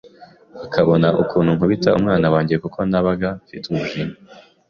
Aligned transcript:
akabona 0.65 1.07
ukuntu 1.21 1.49
nkubita 1.55 1.89
umwana 1.97 2.27
wanjye 2.33 2.55
kuko 2.63 2.79
nabaga 2.91 3.29
mfite 3.45 3.65
umujinya 3.69 4.17